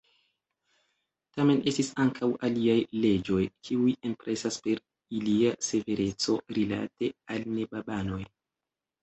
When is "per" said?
4.69-4.81